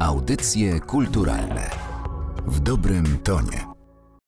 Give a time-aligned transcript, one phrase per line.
[0.00, 1.70] Audycje kulturalne
[2.46, 3.66] w dobrym tonie.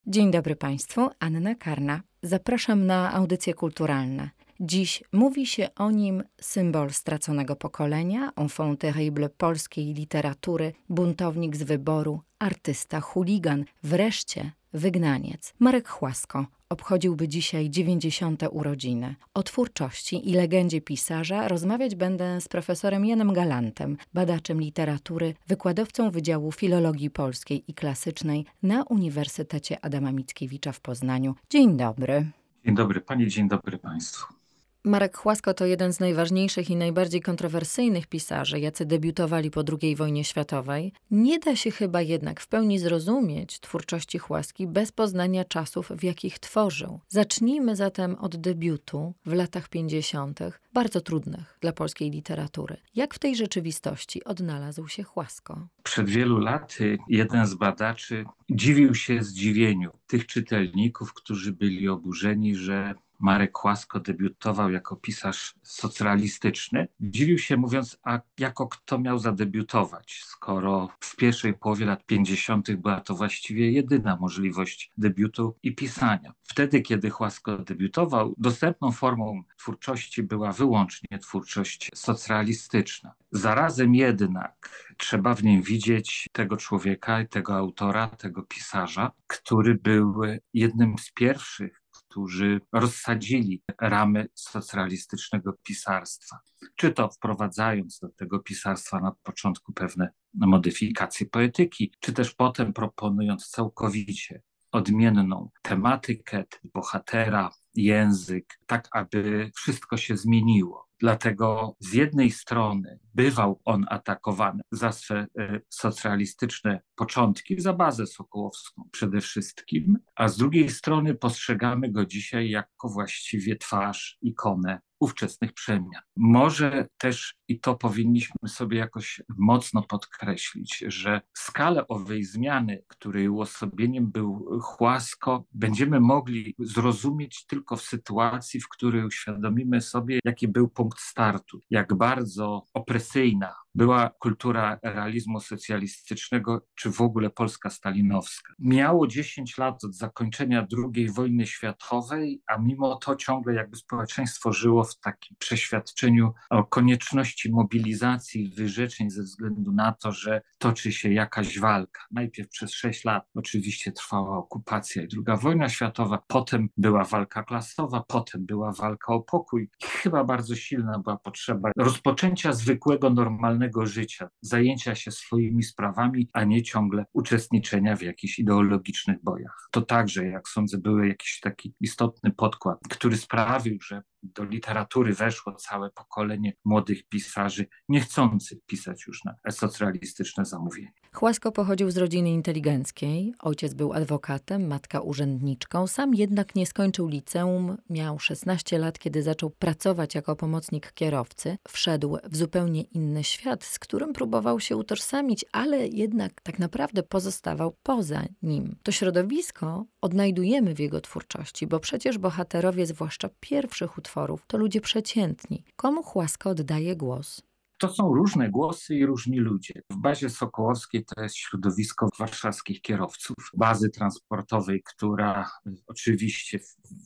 [0.07, 2.00] Dzień dobry Państwu, Anna Karna.
[2.23, 4.30] Zapraszam na audycje kulturalne.
[4.61, 12.21] Dziś mówi się o nim symbol straconego pokolenia, enfant terrible polskiej literatury, buntownik z wyboru,
[12.39, 15.55] artysta, chuligan, wreszcie wygnaniec.
[15.59, 18.43] Marek Chłasko obchodziłby dzisiaj 90.
[18.50, 19.14] urodziny.
[19.34, 26.52] O twórczości i legendzie pisarza rozmawiać będę z profesorem Janem Galantem, badaczem literatury, wykładowcą Wydziału
[26.52, 31.34] Filologii Polskiej i Klasycznej na Uniwersytecie Adama Mickiewicza w Poznaniu.
[31.51, 32.27] Dzień dobry.
[32.65, 34.40] Dzień dobry Pani, dzień dobry Państwu.
[34.84, 40.25] Marek Chłasko to jeden z najważniejszych i najbardziej kontrowersyjnych pisarzy, jacy debiutowali po II wojnie
[40.25, 40.93] światowej.
[41.11, 46.38] Nie da się chyba jednak w pełni zrozumieć twórczości Chłaski bez poznania czasów, w jakich
[46.38, 47.01] tworzył.
[47.09, 50.41] Zacznijmy zatem od debiutu w latach 50.,
[50.73, 52.77] bardzo trudnych dla polskiej literatury.
[52.95, 55.69] Jak w tej rzeczywistości odnalazł się Chłasko?
[55.83, 62.95] Przed wielu laty jeden z badaczy dziwił się zdziwieniu tych czytelników, którzy byli oburzeni, że
[63.21, 66.88] Marek Kłasko debiutował jako pisarz socrealistyczny.
[67.00, 72.76] Dziwił się mówiąc, a jako kto miał zadebiutować, skoro w pierwszej połowie lat 50.
[72.76, 76.32] była to właściwie jedyna możliwość debiutu i pisania.
[76.43, 83.15] Wtedy, kiedy Chłasko debiutował, dostępną formą twórczości była wyłącznie twórczość socrealistyczna.
[83.32, 90.22] Zarazem jednak trzeba w nim widzieć tego człowieka, tego autora, tego pisarza, który był
[90.54, 91.79] jednym z pierwszych
[92.11, 96.39] którzy rozsadzili ramy socrealistycznego pisarstwa.
[96.77, 103.49] Czy to wprowadzając do tego pisarstwa na początku pewne modyfikacje poetyki, czy też potem proponując
[103.49, 106.44] całkowicie odmienną tematykę,
[106.75, 110.90] bohatera, język, tak aby wszystko się zmieniło.
[111.00, 118.88] Dlatego z jednej strony bywał on atakowany za swe e, socjalistyczne początki, za bazę sokołowską
[118.92, 126.02] przede wszystkim, a z drugiej strony postrzegamy go dzisiaj jako właściwie twarz, ikonę ówczesnych przemian.
[126.16, 134.10] Może też, i to powinniśmy sobie jakoś mocno podkreślić, że skalę owej zmiany, której uosobieniem
[134.10, 140.89] był Chłasko, będziemy mogli zrozumieć tylko w sytuacji, w której uświadomimy sobie, jaki był punkt
[140.98, 148.54] startu, jak bardzo opresyjna była kultura realizmu socjalistycznego, czy w ogóle Polska stalinowska.
[148.58, 154.84] Miało 10 lat od zakończenia II wojny światowej, a mimo to ciągle jakby społeczeństwo żyło
[154.84, 161.58] w takim przeświadczeniu o konieczności mobilizacji wyrzeczeń ze względu na to, że toczy się jakaś
[161.58, 162.00] walka.
[162.10, 168.04] Najpierw przez 6 lat oczywiście trwała okupacja i II wojna światowa, potem była walka klasowa,
[168.08, 169.70] potem była walka o pokój.
[169.84, 176.44] Chyba bardzo silna była potrzeba rozpoczęcia zwykłego, normalnego normalnego życia, zajęcia się swoimi sprawami, a
[176.44, 179.69] nie ciągle uczestniczenia w jakichś ideologicznych bojach.
[179.71, 185.54] To także, jak sądzę, był jakiś taki istotny podkład, który sprawił, że do literatury weszło
[185.54, 191.00] całe pokolenie młodych pisarzy, niechcących pisać już na socrealistyczne zamówienie.
[191.15, 193.34] Chłasko pochodził z rodziny inteligenckiej.
[193.41, 195.87] Ojciec był adwokatem, matka urzędniczką.
[195.87, 197.76] Sam jednak nie skończył liceum.
[197.91, 201.56] Miał 16 lat, kiedy zaczął pracować jako pomocnik kierowcy.
[201.69, 207.76] Wszedł w zupełnie inny świat, z którym próbował się utożsamić, ale jednak tak naprawdę pozostawał
[207.82, 208.76] poza nim.
[208.82, 215.65] To środowisko odnajdujemy w jego twórczości, bo przecież bohaterowie, zwłaszcza pierwszych utworów, to ludzie przeciętni.
[215.76, 217.50] Komu Chłaska oddaje głos?
[217.80, 219.74] To są różne głosy i różni ludzie.
[219.91, 225.50] W bazie Sokołowskiej to jest środowisko warszawskich kierowców, bazy transportowej, która
[225.86, 226.58] oczywiście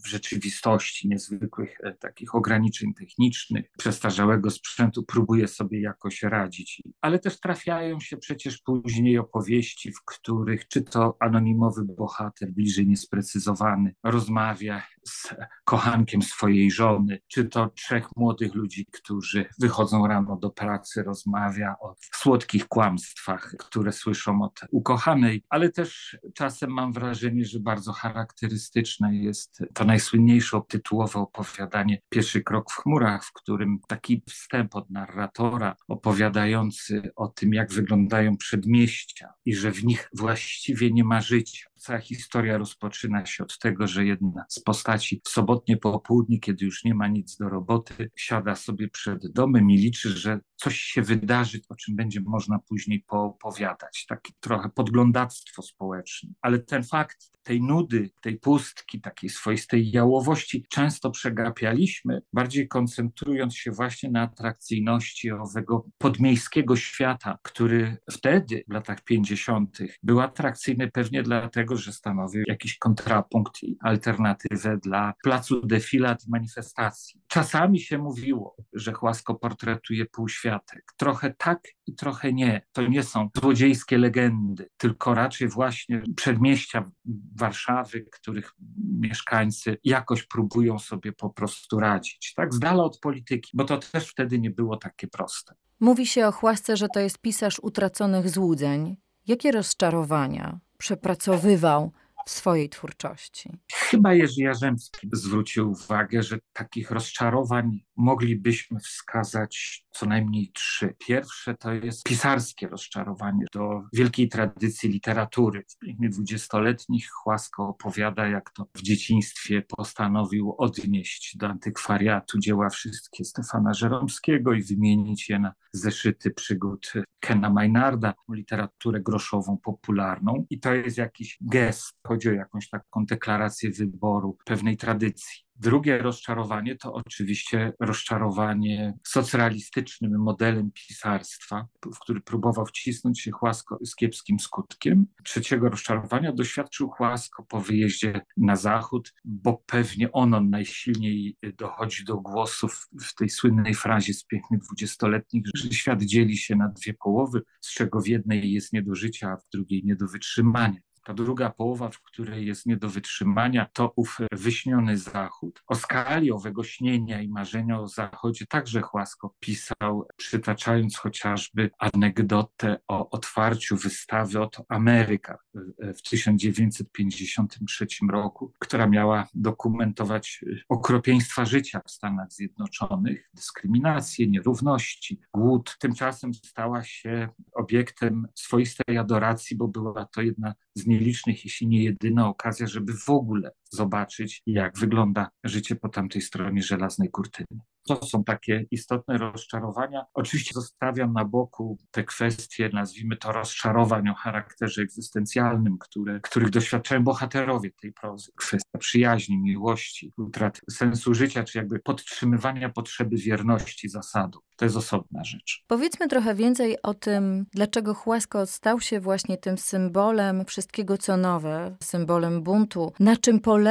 [0.05, 6.83] w rzeczywistości niezwykłych e, takich ograniczeń technicznych, przestarzałego sprzętu próbuje sobie jakoś radzić.
[7.01, 13.95] Ale też trafiają się przecież później opowieści, w których czy to anonimowy bohater, bliżej niesprecyzowany,
[14.03, 15.35] rozmawia z
[15.65, 21.95] kochankiem swojej żony, czy to trzech młodych ludzi, którzy wychodzą rano do pracy, rozmawia o
[22.13, 29.63] słodkich kłamstwach, które słyszą od ukochanej, ale też czasem mam wrażenie, że bardzo charakterystyczne jest
[29.75, 37.11] to najsłynniejsze tytułowe opowiadanie Pierwszy krok w chmurach, w którym taki wstęp od narratora opowiadający
[37.17, 42.59] o tym, jak wyglądają przedmieścia i że w nich właściwie nie ma życia cała historia
[42.59, 47.09] rozpoczyna się od tego, że jedna z postaci w sobotnie popołudnie, kiedy już nie ma
[47.09, 51.97] nic do roboty, siada sobie przed domem i liczy, że coś się wydarzy, o czym
[51.97, 54.07] będzie można później poopowiadać.
[54.09, 56.31] Takie trochę podglądactwo społeczne.
[56.41, 63.71] Ale ten fakt tej nudy, tej pustki, takiej swoistej jałowości często przegapialiśmy, bardziej koncentrując się
[63.71, 71.74] właśnie na atrakcyjności owego podmiejskiego świata, który wtedy, w latach 50., był atrakcyjny pewnie dlatego,
[71.77, 77.21] że stanowił jakiś kontrapunkt i alternatywę dla placu defilat i manifestacji.
[77.27, 80.93] Czasami się mówiło, że Chłasko portretuje półświatek.
[80.97, 82.63] Trochę tak i trochę nie.
[82.73, 86.91] To nie są złodziejskie legendy, tylko raczej właśnie przedmieścia
[87.37, 88.53] Warszawy, których
[89.01, 92.35] mieszkańcy jakoś próbują sobie po prostu radzić.
[92.37, 95.55] Tak, z dala od polityki, bo to też wtedy nie było takie proste.
[95.81, 98.97] Mówi się o Chłasce, że to jest pisarz utraconych złudzeń.
[99.27, 101.93] Jakie rozczarowania przepracowywał
[102.27, 103.51] w swojej twórczości?
[103.73, 110.95] Chyba Jerzy Jarzębski zwrócił uwagę, że takich rozczarowań moglibyśmy wskazać co najmniej trzy.
[111.07, 115.65] Pierwsze to jest pisarskie rozczarowanie do wielkiej tradycji literatury.
[115.69, 123.25] W pięknie dwudziestoletnich Chłasko opowiada, jak to w dzieciństwie postanowił odnieść do antykwariatu dzieła wszystkie
[123.25, 130.47] Stefana Żeromskiego i wymienić je na zeszyty przygód Kena Maynarda, literaturę groszową, popularną.
[130.51, 135.45] I to jest jakiś gest, chodzi o jakąś taką deklarację wyboru pewnej tradycji.
[135.57, 143.95] Drugie rozczarowanie to oczywiście rozczarowanie socrealistycznym modelem pisarstwa, w który próbował wcisnąć się Chłasko z
[143.95, 145.07] kiepskim skutkiem.
[145.25, 152.89] Trzeciego rozczarowania doświadczył Chłasko po wyjeździe na zachód, bo pewnie ono najsilniej dochodzi do głosów
[153.01, 157.75] w tej słynnej frazie z pięknych dwudziestoletnich, że świat dzieli się na dwie połowy, z
[157.75, 160.81] czego w jednej jest nie do życia, a w drugiej nie do wytrzymania.
[161.05, 165.63] Ta druga połowa, w której jest nie do wytrzymania, to ów wyśniony zachód.
[165.67, 173.11] O skali owego śnienia i marzenia o zachodzie także Chłasko pisał, przytaczając chociażby anegdotę o
[173.11, 175.39] otwarciu wystawy Oto Ameryka
[175.81, 185.77] w 1953 roku, która miała dokumentować okropieństwa życia w Stanach Zjednoczonych, dyskryminację, nierówności, głód.
[185.79, 192.29] Tymczasem stała się obiektem swoistej adoracji, bo była to jedna z nielicznych, jeśli nie jedyna
[192.29, 197.61] okazja, żeby w ogóle zobaczyć, jak wygląda życie po tamtej stronie żelaznej kurtyny.
[197.87, 200.05] To są takie istotne rozczarowania.
[200.15, 207.05] Oczywiście zostawiam na boku te kwestie, nazwijmy to rozczarowań o charakterze egzystencjalnym, które, których doświadczają
[207.05, 208.33] bohaterowie tej prozy.
[208.37, 214.39] Kwestia przyjaźni, miłości, utraty sensu życia, czy jakby podtrzymywania potrzeby wierności zasadu.
[214.57, 215.65] To jest osobna rzecz.
[215.67, 221.77] Powiedzmy trochę więcej o tym, dlaczego Chłasko stał się właśnie tym symbolem wszystkiego, co nowe,
[221.83, 222.93] symbolem buntu.
[223.01, 223.64] Na czym polega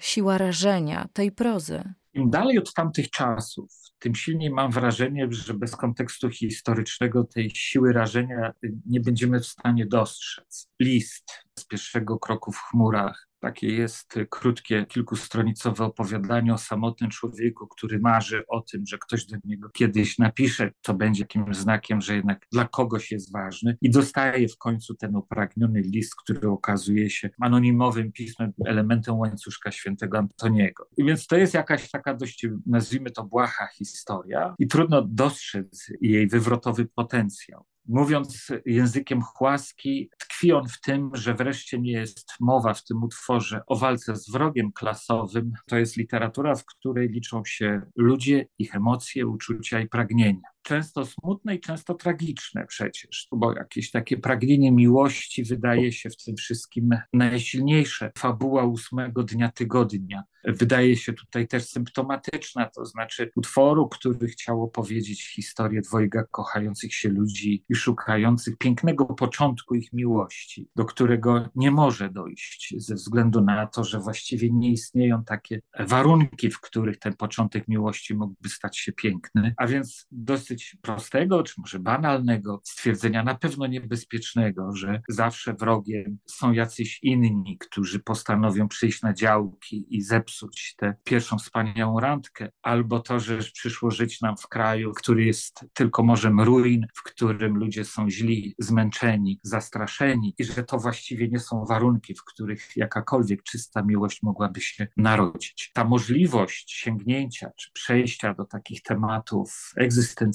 [0.00, 1.82] siła rażenia tej prozy?
[2.14, 7.92] Im dalej od tamtych czasów, tym silniej mam wrażenie, że bez kontekstu historycznego tej siły
[7.92, 8.52] rażenia
[8.86, 10.68] nie będziemy w stanie dostrzec.
[10.80, 17.98] List z pierwszego kroku w chmurach, takie jest krótkie, kilkustronicowe opowiadanie o samotnym człowieku, który
[17.98, 22.46] marzy o tym, że ktoś do niego kiedyś napisze, co będzie jakimś znakiem, że jednak
[22.52, 28.12] dla kogoś jest ważny i dostaje w końcu ten upragniony list, który okazuje się anonimowym
[28.12, 30.88] pismem, elementem łańcuszka świętego Antoniego.
[30.96, 36.28] I więc to jest jakaś taka dość, nazwijmy to błaha historia i trudno dostrzec jej
[36.28, 37.71] wywrotowy potencjał.
[37.88, 43.62] Mówiąc językiem chłaski, tkwi on w tym, że wreszcie nie jest mowa w tym utworze
[43.66, 45.52] o walce z wrogiem klasowym.
[45.66, 51.54] To jest literatura, w której liczą się ludzie, ich emocje, uczucia i pragnienia często smutne
[51.54, 58.12] i często tragiczne przecież, bo jakieś takie pragnienie miłości wydaje się w tym wszystkim najsilniejsze.
[58.18, 65.34] Fabuła ósmego dnia tygodnia wydaje się tutaj też symptomatyczna, to znaczy utworu, który chciał opowiedzieć
[65.34, 72.10] historię dwojga kochających się ludzi i szukających pięknego początku ich miłości, do którego nie może
[72.10, 77.68] dojść ze względu na to, że właściwie nie istnieją takie warunki, w których ten początek
[77.68, 83.34] miłości mógłby stać się piękny, a więc dosyć dosyć prostego, czy może banalnego stwierdzenia, na
[83.34, 90.74] pewno niebezpiecznego, że zawsze wrogiem są jacyś inni, którzy postanowią przyjść na działki i zepsuć
[90.76, 96.02] tę pierwszą wspaniałą randkę, albo to, że przyszło żyć nam w kraju, który jest tylko
[96.02, 101.64] morzem ruin, w którym ludzie są źli, zmęczeni, zastraszeni i że to właściwie nie są
[101.64, 105.70] warunki, w których jakakolwiek czysta miłość mogłaby się narodzić.
[105.74, 109.72] Ta możliwość sięgnięcia czy przejścia do takich tematów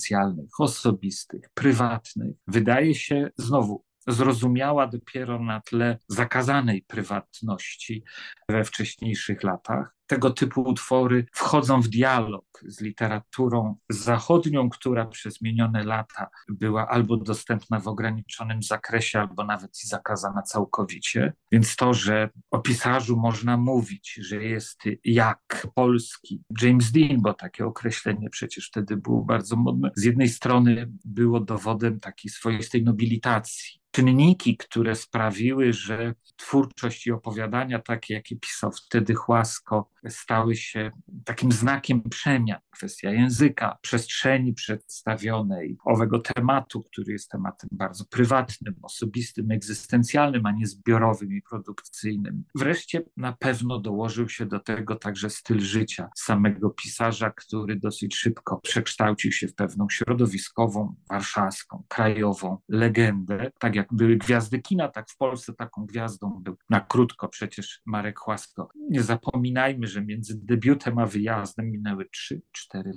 [0.08, 8.04] egzystencjalnych, osobistych, prywatnych, wydaje się znowu zrozumiała dopiero na tle zakazanej prywatności
[8.50, 15.84] we wcześniejszych latach tego typu utwory wchodzą w dialog z literaturą zachodnią, która przez minione
[15.84, 21.34] lata była albo dostępna w ograniczonym zakresie, albo nawet i zakazana całkowicie.
[21.52, 27.66] Więc to, że o pisarzu można mówić, że jest jak polski James Dean, bo takie
[27.66, 34.58] określenie przecież wtedy było bardzo modne, z jednej strony było dowodem takiej swoistej nobilitacji czynniki,
[34.58, 40.92] które sprawiły, że twórczość i opowiadania takie, jakie pisał wtedy Chłasko, stały się
[41.26, 42.60] takim znakiem przemian.
[42.70, 50.68] Kwestia języka, przestrzeni przedstawionej, owego tematu, który jest tematem bardzo prywatnym, osobistym, egzystencjalnym, a nie
[50.68, 52.44] zbiorowym i produkcyjnym.
[52.56, 58.60] Wreszcie na pewno dołożył się do tego także styl życia samego pisarza, który dosyć szybko
[58.64, 65.18] przekształcił się w pewną środowiskową, warszawską, krajową legendę, tak jak były gwiazdy kina, tak w
[65.18, 68.70] Polsce taką gwiazdą był na krótko przecież Marek Chłasko.
[68.90, 72.42] Nie zapominajmy, że między debiutem a wyjazdem minęły 3-4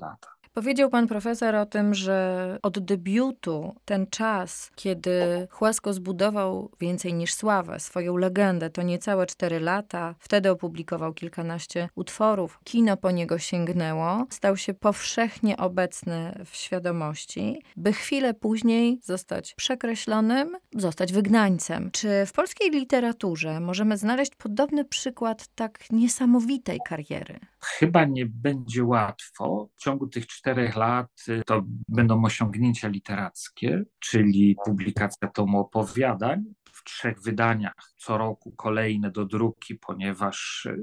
[0.00, 0.28] lata.
[0.54, 7.34] Powiedział pan profesor o tym, że od debiutu ten czas, kiedy Chłasko zbudował więcej niż
[7.34, 10.14] sławę, swoją legendę, to niecałe cztery lata.
[10.18, 12.60] Wtedy opublikował kilkanaście utworów.
[12.64, 20.56] Kino po niego sięgnęło, stał się powszechnie obecny w świadomości, by chwilę później zostać przekreślonym,
[20.76, 21.90] zostać wygnańcem.
[21.90, 27.40] Czy w polskiej literaturze możemy znaleźć podobny przykład tak niesamowitej kariery?
[27.64, 29.68] Chyba nie będzie łatwo.
[29.76, 36.44] W ciągu tych czterech lat y, to będą osiągnięcia literackie, czyli publikacja tomu opowiadań,
[36.80, 40.80] w trzech wydaniach co roku kolejne do druki, ponieważ y,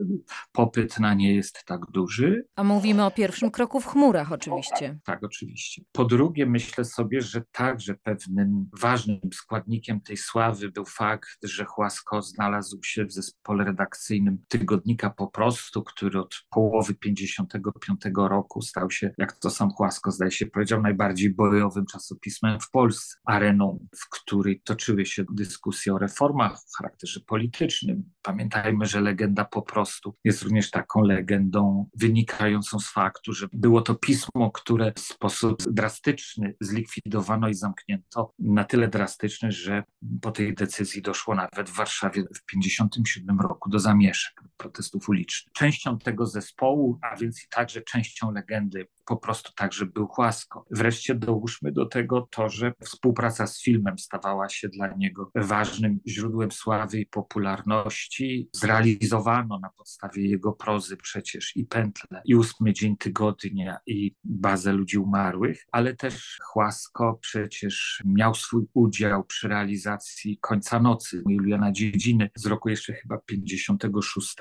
[0.52, 2.46] popyt na nie jest tak duży.
[2.56, 5.00] A mówimy o pierwszym kroku w chmurach oczywiście.
[5.04, 5.82] Tak, oczywiście.
[5.92, 12.22] Po drugie myślę sobie, że także pewnym ważnym składnikiem tej sławy był fakt, że Chłasko
[12.22, 19.12] znalazł się w zespole redakcyjnym tygodnika Po prostu, który od połowy 55 roku stał się,
[19.18, 23.16] jak to sam Chłasko zdaje się powiedział, najbardziej bojowym czasopismem w Polsce.
[23.26, 28.14] Areną, w której toczyły się dyskusje reformach w charakterze politycznym.
[28.28, 33.96] Pamiętajmy, że legenda po prostu jest również taką legendą wynikającą z faktu, że było to
[33.96, 38.34] pismo, które w sposób drastyczny zlikwidowano i zamknięto.
[38.40, 39.84] Na tyle drastyczny, że
[40.22, 45.54] po tej decyzji doszło nawet w Warszawie w 1957 roku do zamieszek, protestów ulicznych.
[45.54, 50.66] Częścią tego zespołu, a więc i także częścią legendy po prostu także był Chłasko.
[50.72, 56.52] Wreszcie dołóżmy do tego to, że współpraca z filmem stawała się dla niego ważnym źródłem
[56.52, 58.17] sławy i popularności.
[58.54, 64.98] Zrealizowano na podstawie jego prozy przecież i Pętle, i Ósmy Dzień Tygodnia, i Bazę Ludzi
[64.98, 72.46] Umarłych, ale też Chłasko przecież miał swój udział przy realizacji Końca Nocy Juliana Dziedziny z
[72.46, 74.36] roku jeszcze chyba 56.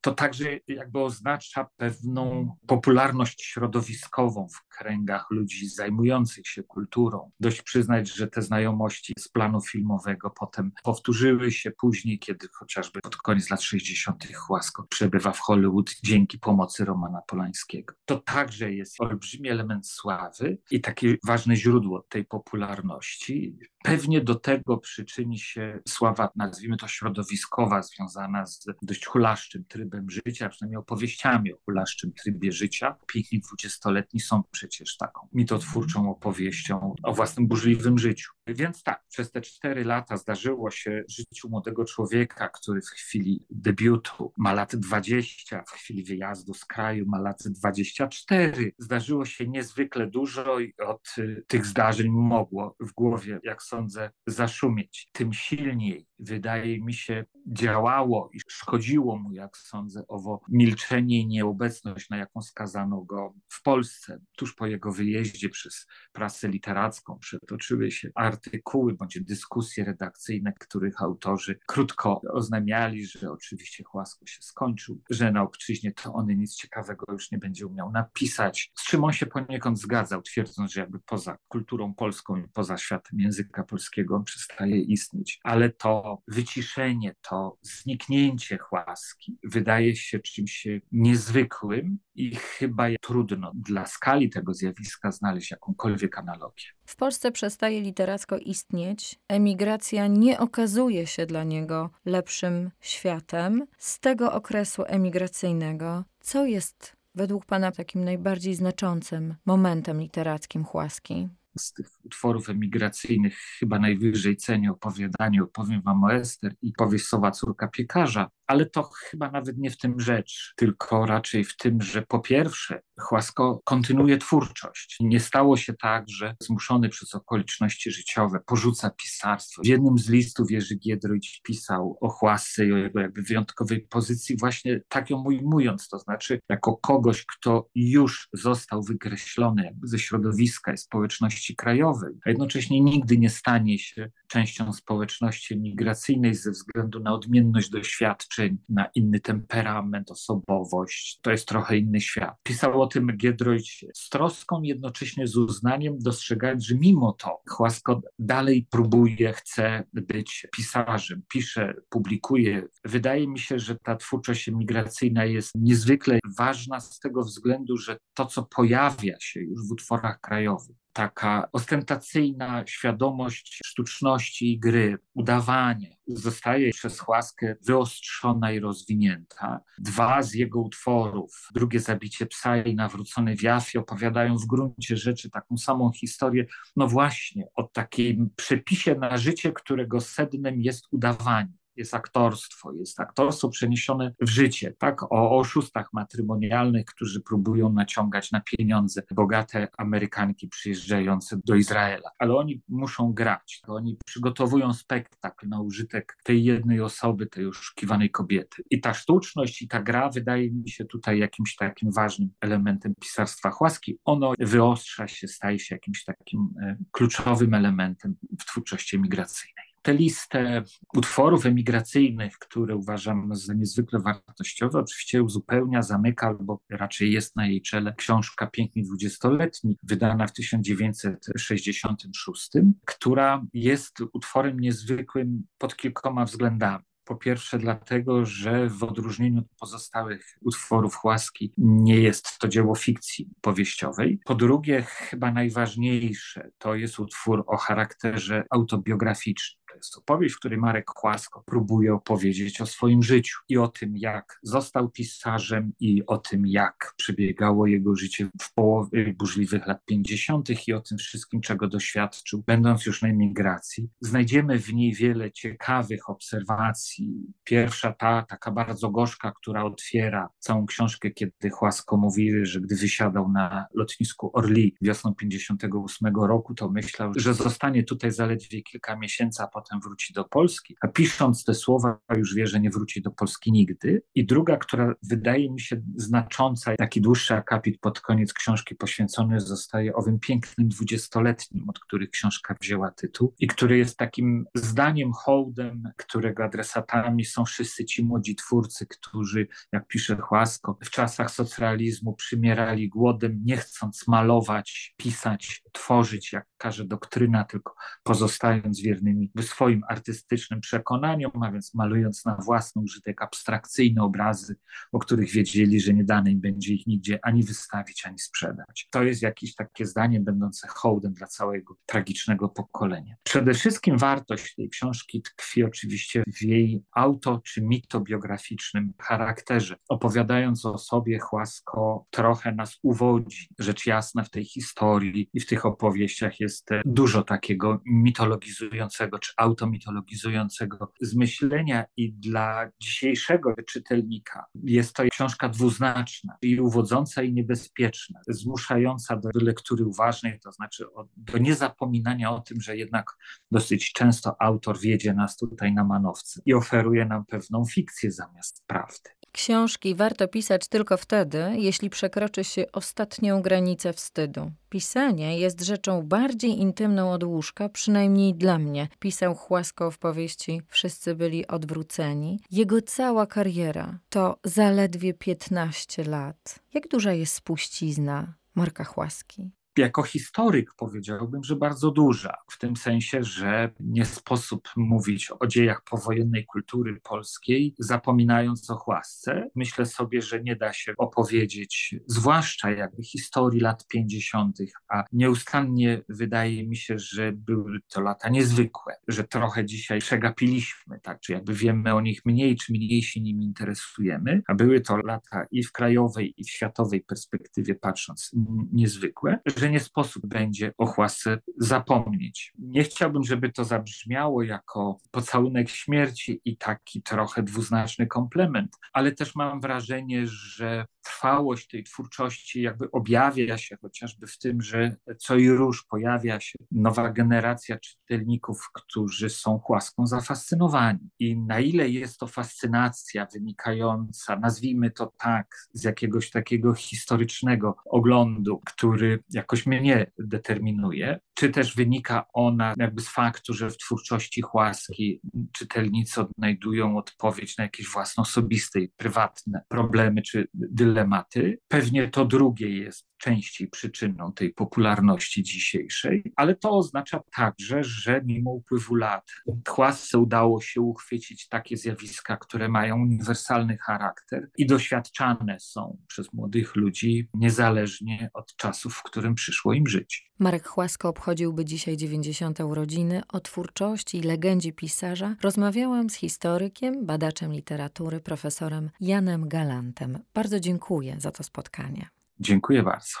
[0.00, 7.30] To także jakby oznacza pewną popularność środowiskową w kręgach ludzi zajmujących się kulturą.
[7.40, 13.16] Dość przyznać, że te znajomości z planu filmowego potem powtórzyły się później, kiedy chociażby pod
[13.16, 14.26] koniec lat 60.
[14.48, 17.94] Łasko przebywa w Hollywood dzięki pomocy Romana Polańskiego.
[18.04, 23.58] To także jest olbrzymi element sławy i takie ważne źródło tej popularności.
[23.84, 30.48] Pewnie do tego przyczyni się sława, nazwijmy to środowiskowa, związana z dość hulaszczym trybem życia,
[30.48, 32.96] przynajmniej opowieściami o hulaszczym trybie życia.
[33.06, 38.32] Piękni dwudziestoletni są przecież taką mitotwórczą opowieścią o własnym burzliwym życiu.
[38.46, 44.32] Więc tak, przez te cztery lata zdarzyło się życiu młodego człowieka, który w chwili debiutu
[44.36, 48.72] ma lat 20, w chwili wyjazdu z kraju ma lat 24.
[48.78, 55.08] Zdarzyło się niezwykle dużo i od y, tych zdarzeń mogło w głowie, jak sądzę, zaszumieć.
[55.12, 62.10] Tym silniej, wydaje mi się, działało i szkodziło mu, jak sądzę, owo milczenie i nieobecność,
[62.10, 64.20] na jaką skazano go w Polsce.
[64.36, 71.58] Tuż po jego wyjeździe przez prasę literacką przetoczyły się artykuły bądź dyskusje redakcyjne, których autorzy
[71.66, 72.71] krótko oznajmiali,
[73.06, 77.66] że oczywiście Chłasko się skończył, że na obczyźnie to on nic ciekawego już nie będzie
[77.66, 82.48] umiał napisać, z czym on się poniekąd zgadzał, twierdząc, że jakby poza kulturą polską i
[82.48, 85.40] poza światem języka polskiego on przestaje istnieć.
[85.42, 94.30] Ale to wyciszenie, to zniknięcie Chłaski wydaje się czymś niezwykłym i chyba trudno dla skali
[94.30, 96.66] tego zjawiska znaleźć jakąkolwiek analogię.
[96.92, 103.66] W Polsce przestaje literacko istnieć, emigracja nie okazuje się dla niego lepszym światem.
[103.78, 111.28] Z tego okresu emigracyjnego, co jest według Pana takim najbardziej znaczącym momentem literackim Chłaski?
[111.58, 117.30] Z tych utworów emigracyjnych chyba najwyżej cenię opowiadanie, opowiem wam o Ester i powieść Sowa
[117.30, 122.02] córka piekarza, ale to chyba nawet nie w tym rzecz, tylko raczej w tym, że
[122.02, 124.96] po pierwsze Chłasko kontynuuje twórczość.
[125.00, 129.62] Nie stało się tak, że zmuszony przez okoliczności życiowe porzuca pisarstwo.
[129.62, 134.36] W jednym z listów Jerzy Giedroyć pisał o Chłasce i o jego jakby wyjątkowej pozycji
[134.36, 140.78] właśnie tak ją ujmując, to znaczy jako kogoś, kto już został wykreślony ze środowiska i
[140.78, 147.70] społeczności krajowej, a jednocześnie nigdy nie stanie się częścią społeczności migracyjnej ze względu na odmienność
[147.70, 151.18] doświadczeń, na inny temperament, osobowość.
[151.22, 152.34] To jest trochę inny świat.
[152.42, 158.66] Pisał o tym Giedroyć z troską, jednocześnie z uznaniem, dostrzegając, że mimo to Chłasko dalej
[158.70, 162.68] próbuje, chce być pisarzem, pisze, publikuje.
[162.84, 168.26] Wydaje mi się, że ta twórczość emigracyjna jest niezwykle ważna z tego względu, że to,
[168.26, 176.70] co pojawia się już w utworach krajowych, taka ostentacyjna świadomość sztuczności i gry, udawanie, zostaje
[176.70, 179.60] przez łaskę wyostrzona i rozwinięta.
[179.78, 185.30] Dwa z jego utworów, drugie zabicie psa i nawrócony w Jafie, opowiadają w gruncie rzeczy
[185.30, 186.46] taką samą historię,
[186.76, 193.48] no właśnie o takim przepisie na życie, którego sednem jest udawanie jest aktorstwo, jest aktorstwo
[193.48, 195.02] przeniesione w życie, tak?
[195.02, 202.62] O oszustach matrymonialnych, którzy próbują naciągać na pieniądze bogate Amerykanki przyjeżdżające do Izraela, ale oni
[202.68, 208.62] muszą grać, oni przygotowują spektakl na użytek tej jednej osoby, tej oszukiwanej kobiety.
[208.70, 213.50] I ta sztuczność i ta gra wydaje mi się tutaj jakimś takim ważnym elementem pisarstwa
[213.50, 213.98] Chłaski.
[214.04, 220.62] Ono wyostrza się, staje się jakimś takim e, kluczowym elementem w twórczości emigracyjnej tę listę
[220.94, 227.62] utworów emigracyjnych, które uważam za niezwykle wartościowe, oczywiście uzupełnia, zamyka, albo raczej jest na jej
[227.62, 232.50] czele książka Piękni Dwudziestoletni, wydana w 1966,
[232.86, 236.84] która jest utworem niezwykłym pod kilkoma względami.
[237.04, 243.28] Po pierwsze, dlatego, że w odróżnieniu od pozostałych utworów łaski nie jest to dzieło fikcji
[243.40, 244.20] powieściowej.
[244.24, 249.61] Po drugie, chyba najważniejsze, to jest utwór o charakterze autobiograficznym.
[249.72, 253.96] To jest opowieść, w której Marek Chłasko próbuje opowiedzieć o swoim życiu i o tym,
[253.96, 260.68] jak został pisarzem i o tym, jak przebiegało jego życie w połowie burzliwych lat 50.
[260.68, 263.88] i o tym wszystkim, czego doświadczył, będąc już na emigracji.
[264.00, 267.32] Znajdziemy w niej wiele ciekawych obserwacji.
[267.44, 273.28] Pierwsza ta, taka bardzo gorzka, która otwiera całą książkę, kiedy Chłasko mówi, że gdy wysiadał
[273.28, 279.46] na lotnisku Orly wiosną 58 roku, to myślał, że zostanie tutaj zaledwie kilka miesięcy, a
[279.46, 283.10] potem potem wróci do Polski, a pisząc te słowa już wie, że nie wróci do
[283.10, 284.02] Polski nigdy.
[284.14, 289.94] I druga, która wydaje mi się znacząca, taki dłuższy akapit pod koniec książki poświęcony zostaje
[289.94, 296.44] owym pięknym dwudziestoletnim, od których książka wzięła tytuł i który jest takim zdaniem, hołdem, którego
[296.44, 303.40] adresatami są wszyscy ci młodzi twórcy, którzy, jak pisze Chłasko, w czasach socjalizmu przymierali głodem,
[303.44, 311.52] nie chcąc malować, pisać, tworzyć, jak każe doktryna, tylko pozostając wiernymi swoim artystycznym przekonaniom, a
[311.52, 314.56] więc malując na własny użytek abstrakcyjne obrazy,
[314.92, 318.88] o których wiedzieli, że nie dane im będzie ich nigdzie ani wystawić, ani sprzedać.
[318.90, 323.14] To jest jakieś takie zdanie będące hołdem dla całego tragicznego pokolenia.
[323.22, 329.76] Przede wszystkim wartość tej książki tkwi oczywiście w jej auto czy mitobiograficznym charakterze.
[329.88, 333.48] Opowiadając o sobie, Chłasko trochę nas uwodzi.
[333.58, 340.92] Rzecz jasna w tej historii i w tych opowieściach jest dużo takiego mitologizującego czy automitologizującego
[341.00, 349.30] zmyślenia i dla dzisiejszego czytelnika jest to książka dwuznaczna i uwodząca i niebezpieczna, zmuszająca do
[349.34, 350.84] lektury uważnej, to znaczy
[351.16, 353.16] do niezapominania o tym, że jednak
[353.50, 359.21] dosyć często autor wiedzie nas tutaj na manowce i oferuje nam pewną fikcję zamiast prawdy.
[359.32, 364.52] Książki warto pisać tylko wtedy, jeśli przekroczy się ostatnią granicę wstydu.
[364.68, 371.14] Pisanie jest rzeczą bardziej intymną od łóżka, przynajmniej dla mnie, pisał Chłasko w powieści Wszyscy
[371.14, 372.40] byli odwróceni.
[372.50, 376.58] Jego cała kariera to zaledwie 15 lat.
[376.74, 379.50] Jak duża jest spuścizna Marka Chłaski?
[379.78, 385.84] Jako historyk powiedziałbym, że bardzo duża, w tym sensie, że nie sposób mówić o dziejach
[385.90, 389.50] powojennej kultury polskiej, zapominając o chłasce.
[389.54, 394.58] Myślę sobie, że nie da się opowiedzieć, zwłaszcza jakby historii lat 50.,
[394.88, 401.20] a nieustannie wydaje mi się, że były to lata niezwykłe, że trochę dzisiaj przegapiliśmy, tak,
[401.20, 405.46] czy jakby wiemy o nich mniej, czy mniej się nimi interesujemy, a były to lata
[405.50, 408.30] i w krajowej, i w światowej perspektywie patrząc
[408.72, 412.52] niezwykłe, że nie sposób będzie o Chłasce zapomnieć.
[412.58, 419.34] Nie chciałbym, żeby to zabrzmiało jako pocałunek śmierci i taki trochę dwuznaczny komplement, ale też
[419.34, 425.50] mam wrażenie, że trwałość tej twórczości jakby objawia się chociażby w tym, że co i
[425.50, 431.10] róż pojawia się nowa generacja czytelników, którzy są Chłaską zafascynowani.
[431.18, 438.60] I na ile jest to fascynacja wynikająca, nazwijmy to tak, z jakiegoś takiego historycznego oglądu,
[438.66, 445.20] który jakoś mnie determinuje, czy też wynika ona jakby z faktu, że w twórczości Chłaski
[445.52, 451.58] czytelnicy odnajdują odpowiedź na jakieś własne osobiste i prywatne problemy czy dylematy.
[451.68, 458.50] Pewnie to drugie jest częściej przyczyną tej popularności dzisiejszej, ale to oznacza także, że mimo
[458.50, 459.30] upływu lat
[459.68, 466.76] Chłasce udało się uchwycić takie zjawiska, które mają uniwersalny charakter i doświadczane są przez młodych
[466.76, 470.31] ludzi niezależnie od czasów, w którym przyszło im żyć.
[470.42, 472.60] Marek Chłasko obchodziłby dzisiaj 90.
[472.60, 473.22] urodziny.
[473.32, 480.18] O twórczości i legendzie pisarza rozmawiałam z historykiem, badaczem literatury, profesorem Janem Galantem.
[480.34, 482.08] Bardzo dziękuję za to spotkanie.
[482.40, 483.18] Dziękuję bardzo.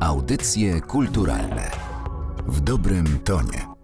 [0.00, 1.70] Audycje kulturalne
[2.46, 3.79] w dobrym tonie.